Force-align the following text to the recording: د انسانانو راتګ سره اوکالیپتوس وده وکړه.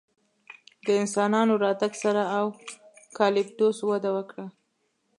د 0.85 0.87
انسانانو 1.01 1.53
راتګ 1.63 1.93
سره 2.03 2.21
اوکالیپتوس 2.39 3.77
وده 3.91 4.09
وکړه. 4.17 4.45